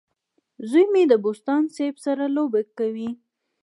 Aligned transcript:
زوی 0.69 0.85
مې 0.93 1.03
د 1.07 1.13
بوسټان 1.23 1.63
سیب 1.75 1.95
سره 2.05 2.23
لوبه 2.35 2.61
کوي. 2.77 3.09